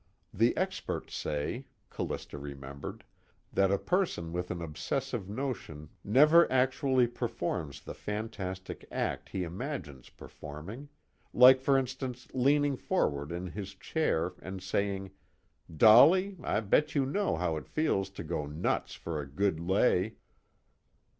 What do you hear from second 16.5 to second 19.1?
bet you know how it feels to go nuts